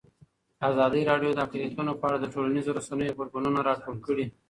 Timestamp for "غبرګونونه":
3.15-3.59